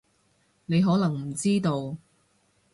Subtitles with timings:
[0.65, 1.95] 你可能唔知道